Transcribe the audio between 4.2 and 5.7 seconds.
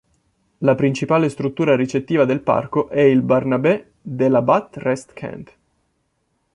la Bat Rest Camp.